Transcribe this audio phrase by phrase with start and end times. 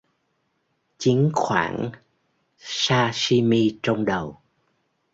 [0.97, 1.91] Chính khoảng
[2.57, 4.39] Sashimi trong đầu